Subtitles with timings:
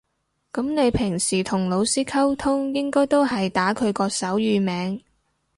[0.51, 4.99] 噉你平時同老師溝通應該都係打佢個手語名